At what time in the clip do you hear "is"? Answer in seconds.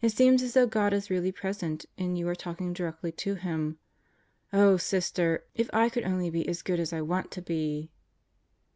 0.92-1.08